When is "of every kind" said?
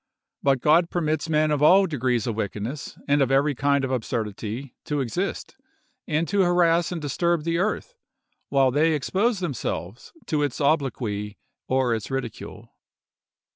3.21-3.85